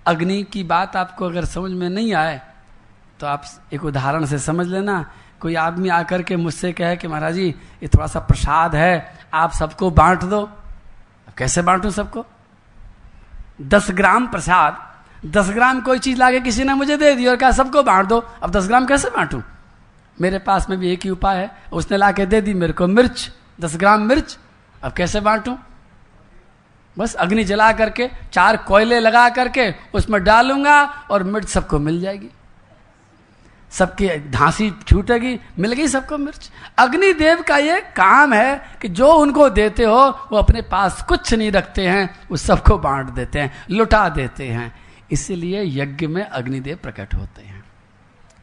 अग्नि 0.06 0.42
की 0.42 0.62
बात 0.64 0.96
आपको 0.96 1.26
अगर 1.26 1.44
समझ 1.44 1.70
में 1.72 1.88
नहीं 1.90 2.14
आए 2.14 2.40
तो 3.20 3.26
आप 3.26 3.44
एक 3.72 3.84
उदाहरण 3.84 4.24
से 4.24 4.38
समझ 4.38 4.66
लेना। 4.66 5.04
कोई 5.40 5.54
आदमी 5.54 5.88
आकर 5.88 6.22
के 6.22 6.36
मुझसे 6.36 6.72
कहे 6.72 6.96
कि 6.96 7.08
महाराज 7.08 7.34
जी 7.34 7.46
ये 7.46 7.88
थोड़ा 7.88 8.06
सा 8.06 8.20
प्रसाद 8.20 8.74
है, 8.74 9.18
आप 9.34 9.52
सबको 9.52 9.90
बांट 9.90 10.24
दो। 10.24 10.48
कैसे 11.38 11.62
बांटू 11.62 11.90
सबको? 11.90 12.24
दस 13.62 13.90
ग्राम 13.90 14.26
प्रसाद, 14.26 14.78
दस 15.26 15.50
ग्राम 15.50 15.80
कोई 15.80 15.98
चीज़ 15.98 16.18
लाके 16.18 16.40
किसी 16.40 16.64
ने 16.64 16.74
मुझे 16.74 16.96
दे 16.96 17.14
दी 17.14 17.26
और 17.26 17.36
कहा, 17.36 17.50
सबको 17.50 17.82
बांट 17.82 18.06
दो, 18.06 18.18
अब 18.42 18.50
दस 18.50 18.66
ग्राम 18.68 18.86
कैसे 18.86 19.10
बांटू? 19.10 19.42
मेरे 20.18 20.38
पास 20.38 20.68
में 20.70 20.78
भी 20.78 20.92
एक 20.92 21.04
ही 21.04 21.10
उपाय 21.10 21.38
है, 21.38 21.50
उसने 21.72 21.96
लाके 21.96 22.26
दे 22.26 22.40
दी 22.40 22.54
मेरे 22.54 22.72
को 22.72 22.86
मिर्च। 22.86 23.30
दस 23.60 23.76
ग्राम 23.76 24.00
मिर्च, 24.00 24.38
अब 24.82 24.92
कैसे 24.92 25.20
बांटू? 25.20 25.58
बस 26.98 27.14
अग्नि 27.14 27.44
जला 27.44 27.72
करके, 27.72 28.10
चार 28.32 28.56
कोयले 28.56 29.00
लगा 29.00 29.28
करके, 29.28 29.74
उसमें 29.94 30.24
डालूँगा 30.24 30.82
और 30.82 31.22
मिर्च 31.22 31.48
सबको 31.48 31.78
मिल 31.78 32.00
जाएगी। 32.00 32.28
सबकी 33.70 34.08
धांसी 34.30 34.72
छूटेगी 34.88 35.40
मिल 35.58 35.72
गई 35.72 35.88
सबको 35.88 36.18
मिर्च। 36.18 36.50
अग्निदेव 36.78 37.42
का 37.42 37.56
ये 37.56 37.80
काम 37.80 38.32
है 38.32 38.78
कि 38.82 38.88
जो 38.88 39.12
उनको 39.12 39.50
देते 39.50 39.84
हो, 39.84 40.28
वो 40.32 40.36
अपने 40.36 40.62
पास 40.62 41.02
कुछ 41.02 41.34
नहीं 41.34 41.52
रखते 41.52 41.88
हैं, 41.88 42.20
वो 42.30 42.36
सबको 42.36 42.78
बांट 42.78 43.06
देते 43.06 43.38
हैं, 43.38 43.64
लुटा 43.70 44.08
देते 44.08 44.48
हैं। 44.48 44.74
इसलिए 45.10 45.82
यज्ञ 45.82 46.06
में 46.06 46.24
अग्निदेव 46.24 46.78
प्रकट 46.82 47.14
होते 47.14 47.42
हैं। 47.42 47.64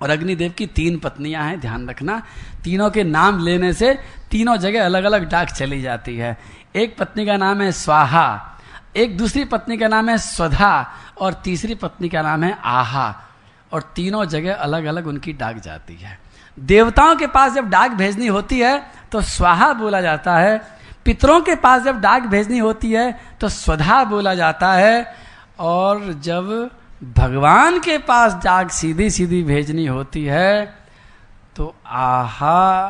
और 0.02 0.10
अग्निदेव 0.10 0.52
की 0.52 0.68
तीन 0.68 1.00
पत्नियाँ 1.00 1.44
हैं, 1.44 1.60
ध्यान 1.60 1.90
रखना। 1.90 2.24
तीनों 2.64 2.90
के 2.90 3.04
नाम 3.04 3.40
लेने 3.40 3.74
से 3.74 4.00
तीनों 4.32 4.56
जगह 4.58 4.86
अलग 4.86 5.04
अलग 5.04 5.30
डाक 5.30 5.50
चली 5.50 5.82
जाती 5.82 6.16
है। 6.18 6.38
एक 6.76 6.96
पत्नी 6.98 7.26
का 7.26 7.38
नाम 7.38 7.62
है 7.62 7.72
स्वाहा, 7.72 8.58
एक 8.96 9.18
दूसरी 9.18 9.44
पत्नी 9.46 9.78
का 9.78 9.88
नाम 9.88 10.10
है 10.10 10.18
स्वधा, 10.18 10.92
और 11.18 11.34
तीसरी 11.34 11.76
पत्नी 11.76 12.10
का 12.10 12.22
नाम 12.22 12.44
है 12.44 12.58
आहा, 12.64 13.14
और 13.72 13.82
तीनों 13.96 14.26
जगह 14.26 14.54
अलग 14.56 14.86
अलग 14.86 15.08
उनकी 15.08 15.34
डाक 15.34 15.58
जाती 15.58 15.96
है। 15.96 16.18
देवताओं 16.58 17.16
के 17.16 17.28
पास 17.28 17.54
जब 17.54 17.70
डाक 17.70 17.92
भेजनी 17.92 18.28
होती 18.28 18.60
है 18.60 18.80
तो 19.12 19.22
स्वाहा 19.22 19.72
बोला 19.74 20.02
जाता 20.02 20.36
है। 20.38 20.58
पितरों 21.06 21.40
के 21.42 21.56
पास 21.56 21.82
जब 21.84 22.00
डाक 22.02 22.24
भेजनी 22.24 22.58
होती 22.58 22.92
है 22.92 23.12
तो 23.42 23.50
स्वधा 23.50 24.04
बोला 24.04 24.34
जाता 24.36 24.72
है। 24.74 25.14
और 25.60 26.14
जब 26.14 26.70
भगवान 27.18 27.80
के 27.80 27.98
पास 27.98 28.34
डाक 28.44 28.72
सीधी 28.72 29.10
सीधी 29.10 29.42
भेजनी 29.44 29.86
होती 29.86 30.24
है 30.26 30.66
तो 31.56 31.74
आहा 31.86 32.90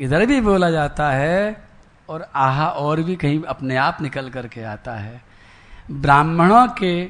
इधर 0.00 0.26
भी 0.26 0.40
बोला 0.40 0.70
जाता 0.70 1.10
है 1.10 1.64
और 2.08 2.30
आहा 2.34 2.68
और 2.68 3.02
भी 3.02 3.16
कहीं 3.16 3.42
अपने 3.42 3.76
आप 3.76 3.98
निकल 4.00 4.30
करके 4.30 4.62
आता 4.62 4.92
है। 4.92 5.22
ब्राह्मणों 5.90 6.68
के 6.68 7.04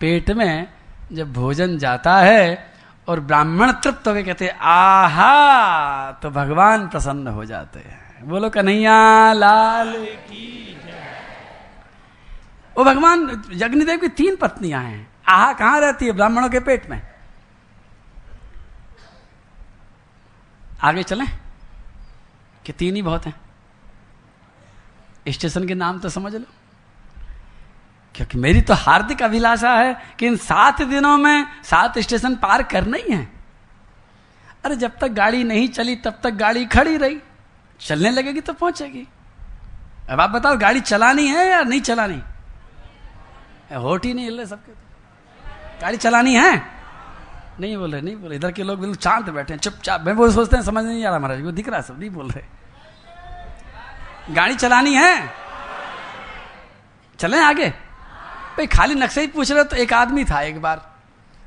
पेट 0.00 0.30
में 0.30 0.68
जब 1.12 1.32
भोजन 1.32 1.78
जाता 1.78 2.16
है 2.16 2.72
और 3.08 3.20
ब्राह्मण 3.20 3.72
तृप्त 3.72 4.08
हो 4.08 4.14
कहते 4.14 4.48
आहा! 4.60 6.12
तो 6.12 6.30
भगवान 6.30 6.88
प्रसन्न 6.88 7.26
हो 7.26 7.44
जाते 7.44 7.78
हैं। 7.78 8.28
बोलो, 8.28 8.50
कन्हैया, 8.50 9.32
लाल 9.32 9.92
की 10.04 10.60
वो 12.78 12.84
भगवान 12.84 13.42
जगनीदेव 13.54 13.98
की 13.98 14.08
तीन 14.08 14.36
पत्नियाँ 14.36 14.82
हैं। 14.82 15.08
आहा 15.28 15.52
कहाँ 15.52 15.80
रहती 15.80 16.06
है 16.06 16.12
ब्राह्मणों 16.12 16.48
के 16.48 16.60
पेट 16.60 16.90
में? 16.90 17.02
आगे 20.82 21.02
चलें। 21.02 21.43
कि 22.66 22.72
तीन 22.72 22.96
ही 22.96 23.02
बहुत 23.02 23.26
हैं। 23.26 23.40
स्टेशन 25.28 25.68
के 25.68 25.74
नाम 25.74 25.98
तो 25.98 26.08
समझ 26.08 26.34
लो। 26.34 26.44
क्योंकि 28.14 28.38
मेरी 28.38 28.60
तो 28.60 28.74
हार्दिक 28.74 29.22
अभिलाषा 29.22 29.70
है 29.70 30.02
कि 30.18 30.26
इन 30.26 30.36
सात 30.36 30.82
दिनों 30.82 31.18
में 31.18 31.46
सात 31.64 31.98
स्टेशन 31.98 32.36
पार 32.36 32.62
करना 32.62 32.96
ही 32.96 33.12
है। 33.12 33.28
अरे 34.64 34.76
जब 34.76 34.98
तक 34.98 35.08
गाड़ी 35.08 35.44
नहीं 35.44 35.68
चली, 35.68 35.96
तब 35.96 36.20
तक 36.22 36.30
गाड़ी 36.30 36.66
खड़ी 36.66 36.96
रही। 36.96 37.20
चलने 37.80 38.10
लगेगी 38.10 38.40
तो 38.40 38.52
पहुंचेगी। 38.52 39.08
अब 40.10 40.20
आप 40.20 40.30
बताओ, 40.30 40.56
गाड़ी 40.56 40.80
चलानी 40.80 41.26
है 41.26 41.50
या 41.50 41.62
नहीं 41.62 41.80
चलानी? 41.80 42.22
होट 43.74 44.04
ही 44.04 44.14
नहीं 44.14 44.24
हिल 44.24 44.36
रहे 44.36 44.46
सबके। 44.46 44.72
गाड़ी 45.80 45.96
चलानी 45.96 46.34
है? 46.34 46.73
नहीं 47.60 47.76
बोल 47.76 47.92
रहे, 47.92 48.00
नहीं 48.00 48.16
बोल 48.16 48.28
रहे। 48.28 48.38
इधर 48.38 48.52
के 48.52 48.62
लोग 48.62 48.80
बिल्कुल 48.80 48.96
शांत 48.96 49.30
बैठे 49.30 49.52
हैं, 49.54 49.60
चुपचाप। 49.60 50.00
मैं 50.00 50.12
वो 50.12 50.30
सोचते 50.30 50.56
हैं, 50.56 50.62
समझ 50.62 50.84
नहीं 50.84 51.04
आ 51.04 51.10
रहा 51.10 51.18
महाराज, 51.18 51.42
वो 51.42 51.50
दिख 51.50 51.68
रहा 51.68 51.80
सब, 51.80 51.98
नहीं 52.00 52.10
बोल 52.10 52.30
रहे। 52.30 52.44
गाड़ी 54.34 54.54
चलानी 54.54 54.94
है। 54.94 55.30
चलें 57.18 57.38
आगे। 57.38 57.68
भाई, 57.68 58.66
खाली 58.66 58.94
नक्शे 58.94 59.20
ही 59.20 59.26
पूछ 59.26 59.50
रहे 59.52 59.64
तो 59.64 59.76
एक 59.76 59.92
आदमी 59.92 60.24
था 60.24 60.40
एक 60.40 60.60
बार। 60.62 60.94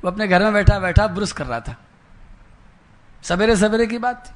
वो 0.03 0.11
अपने 0.11 0.27
घर 0.27 0.43
में 0.43 0.53
बैठा 0.53 0.79
बैठा 0.79 1.07
ब्रुश 1.07 1.31
कर 1.31 1.45
रहा 1.45 1.59
था। 1.59 1.75
सवेरे 3.23 3.55
सवेरे 3.55 3.87
की 3.87 3.97
बात 3.97 4.33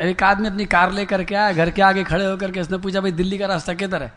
एक 0.00 0.22
आदमी 0.22 0.48
अपनी 0.48 0.64
कार 0.64 0.92
लेकर 0.92 1.24
के 1.24 1.34
आया, 1.34 1.52
घर 1.52 1.70
के 1.70 1.82
आगे 1.82 2.04
खड़े 2.04 2.26
होकर 2.26 2.50
के 2.50 2.60
उसने 2.60 2.78
पूछा, 2.78 3.00
भाई, 3.00 3.12
दिल्ली 3.12 3.38
का 3.38 3.46
रास्ता 3.46 3.74
किधर 3.74 4.02
है? 4.02 4.12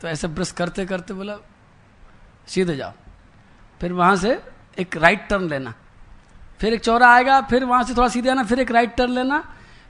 तो 0.00 0.08
ऐसे 0.08 0.28
ब्रश 0.28 0.50
करते 0.52 0.86
करते 0.86 1.14
बोला, 1.14 1.36
सीधे 2.48 2.76
जाओ। 2.76 2.92
फिर 3.80 3.92
वहाँ 3.92 4.16
से 4.16 4.40
एक 4.78 4.96
राइट 4.96 5.28
टर्न 5.28 5.48
लेना। 5.48 5.74
फिर 6.60 6.72
एक 6.72 6.80
चौरा 6.80 7.08
आएगा, 7.08 7.40
फिर 7.40 7.64
वहाँ 7.64 7.84
से 7.84 7.94
थोड़ा 7.94 8.08
सीधे 8.08 8.30
आना, 8.30 8.44
फिर 8.44 8.60
एक 8.60 8.70
राइट 8.70 8.96
टर्न 8.96 9.10
लेना, 9.10 9.38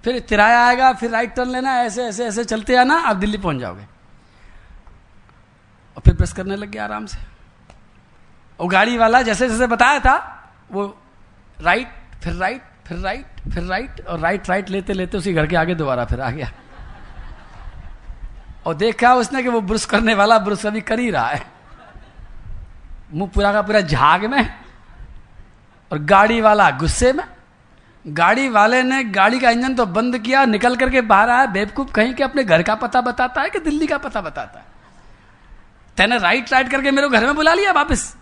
फिर 0.04 0.18
तिराया 0.18 0.66
आएगा, 0.66 0.92
फिर 0.92 1.10
राइट 1.10 1.34
टर्न 1.34 1.50
लेना, 1.50 1.72
ऐसे 1.80 2.04
ऐसे 2.04 2.26
ऐसे 2.26 2.44
चलते 2.44 2.76
आना, 2.76 2.94
आप 2.94 3.16
दिल्ली 3.16 3.38
पहुँच 3.38 3.56
जाओगे। 3.56 3.82
और 5.96 6.02
फिर 6.04 6.14
प्रेस 6.14 6.32
करने 6.32 6.56
लग 6.56 6.70
गया 6.70 6.84
आराम 6.84 7.06
से। 7.06 7.18
वो 8.60 8.66
गाड़ी 8.66 8.98
वाला 8.98 9.22
जैसे 9.22 9.48
जैसे 9.48 9.66
बताया 9.66 9.98
था, 9.98 10.16
वो 10.72 10.98
राइट 11.60 11.88
फिर 12.22 12.32
राइट 12.32 12.62
फिर 12.86 12.98
राइट 12.98 13.40
फिर 13.50 13.62
राइट 13.62 14.06
और 14.06 14.18
राइट 14.18 14.48
राइट 14.48 14.70
लेते 14.70 14.92
लेते 14.92 15.18
उसी 15.18 15.32
घर 15.32 15.46
के 15.46 15.56
आगे 15.56 15.74
दोबारा 15.74 16.04
फिर 16.04 16.20
आ 16.20 16.30
गया। 16.30 16.50
और 18.66 18.74
देखा 18.74 19.14
उसने 19.14 19.42
कि 19.42 19.48
वो 19.48 19.60
ब्रुश 19.60 19.84
करने 19.84 20.14
वाला 20.14 20.38
ब्रुश 20.38 20.66
अभी 20.66 20.80
कर 20.80 20.98
ही 20.98 21.10
रहा 21.10 21.28
है। 21.28 21.42
मुँह 23.14 23.30
पूरा 23.30 23.52
का 23.52 23.62
पूरा 23.62 23.80
झाग 23.80 24.24
में। 24.24 24.67
और 25.92 25.98
गाड़ी 25.98 26.40
वाला, 26.40 26.70
गुस्से 26.70 27.12
में? 27.12 27.24
गाड़ी 28.06 28.48
वाले 28.48 28.82
ने 28.82 29.04
गाड़ी 29.04 29.40
का 29.40 29.50
इंजन 29.50 29.74
तो 29.74 29.86
बंद 29.86 30.18
किया, 30.18 30.44
निकल 30.44 30.76
करके 30.76 31.00
बाहर 31.00 31.30
आया, 31.30 31.46
बेवकूफ़ 31.46 31.92
कहीं 31.92 32.14
के 32.14 32.22
अपने 32.22 32.44
घर 32.44 32.62
का 32.62 32.74
पता 32.74 33.00
बताता 33.00 33.42
है 33.42 33.50
कि 33.50 33.58
दिल्ली 33.58 33.86
का 33.86 33.98
पता 33.98 34.20
बताता 34.20 34.58
है? 34.58 34.64
तेने 35.96 36.18
राइट 36.18 36.52
राइट 36.52 36.70
करके 36.70 36.90
मेरे 36.90 37.08
घर 37.08 37.26
में 37.26 37.34
बुला 37.34 37.54
लिया 37.54 37.72
वापस। 37.72 38.16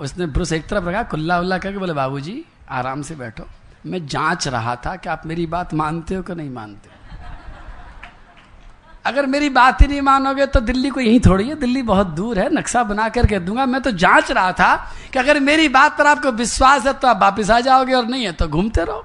उसने 0.00 0.26
ब्रुश 0.26 0.52
एक 0.52 0.66
तरफ़ 0.66 0.84
रखा 0.84 1.02
खुल्ला 1.02 1.38
उल्ला 1.38 1.58
करके 1.58 1.78
बोले, 1.78 1.92
बाबूजी, 1.92 2.44
आराम 2.70 3.02
से 3.02 3.14
बैठो। 3.14 3.44
मैं 3.86 4.06
जाँच 4.06 4.48
रहा 4.48 4.76
था 4.76 4.96
कि 4.96 5.08
आप 5.08 5.22
मेरी 5.26 5.46
बात 5.46 5.74
मानते 5.74 6.14
हो 6.14 6.22
कि 6.22 6.34
नहीं 6.34 6.50
मानते 6.50 6.88
हो। 6.88 6.99
अगर 9.04 9.26
मेरी 9.26 9.48
बात 9.50 9.80
ही 9.82 9.86
नहीं 9.86 10.00
मानोगे 10.02 10.46
तो 10.46 10.60
दिल्ली 10.60 10.88
को 10.90 11.00
यही 11.00 11.20
थोड़ी 11.20 11.48
है, 11.48 11.54
दिल्ली 11.54 11.82
बहुत 11.82 12.06
दूर 12.06 12.38
है, 12.38 12.48
नक्शा 12.54 12.82
बना 12.84 13.08
करके 13.08 13.38
दूँगा। 13.40 13.66
मैं 13.66 13.80
तो 13.82 13.90
जाँच 13.92 14.30
रहा 14.30 14.52
था 14.52 14.74
कि 15.12 15.18
अगर 15.18 15.40
मेरी 15.40 15.68
बात 15.68 15.96
पर 15.98 16.06
आपको 16.06 16.30
विश्वास 16.32 16.86
है 16.86 16.92
तो 16.92 17.08
आप 17.08 17.20
वापिस 17.20 17.50
आ 17.50 17.60
जाओगे 17.60 17.94
और 17.94 18.06
नहीं 18.06 18.24
है 18.24 18.32
तो 18.32 18.48
घूमते 18.48 18.84
रहो। 18.84 19.04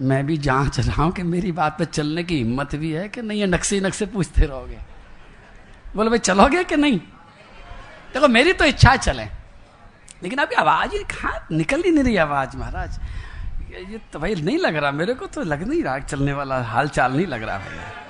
मैं 0.00 0.24
भी 0.26 0.36
जाँच 0.38 0.78
रहा 0.80 1.02
हूँ 1.02 1.12
कि 1.12 1.22
मेरी 1.24 1.52
बात 1.52 1.78
पर 1.78 1.84
चलने 1.86 2.24
की 2.24 2.36
हिम्मत 2.36 2.74
भी 2.76 2.90
है 2.90 3.08
कि 3.08 3.22
नहीं 3.22 3.40
है, 3.40 3.46
नक्शे 3.46 3.80
नक्शे 3.80 4.06
पूछते 4.06 4.46
रहोगे। 4.46 4.78
बोले, 5.96 6.10
भाई, 6.10 6.18
चलोगे 6.20 6.64
कि 6.64 6.76
नहीं? 6.76 6.98
देखो, 8.14 8.28
मेरी 8.28 8.52
तो 8.52 8.64
इच्छा 8.64 8.94
चले, 8.98 9.24
लेकिन 10.22 10.38
अभी 10.38 10.54
आवाज़ 10.54 10.92
ही 10.92 10.98
कहा, 11.06 11.32
निकल 11.52 11.82
ही 11.82 11.90
नहीं 11.90 12.04
रही 12.04 12.16
आवाज़ 12.18 12.56
महाराज। 12.56 12.98
ये 13.72 14.00
तो 14.12 14.18
भाई, 14.18 14.34
नहीं 14.34 14.58
लग 14.58 14.76
रहा, 14.76 14.90
मेरे 14.92 15.14
को 15.14 15.26
तो 15.26 15.42
लग 15.42 15.68
नहीं 15.68 15.82
रहा 15.82 15.98
चलने 16.00 16.32
वाला 16.32 16.62
हाल 16.64 16.88
चाल 16.88 17.12
नहीं 17.12 17.26
लग 17.26 17.42
रहा 17.42 17.58
भाई 17.58 18.02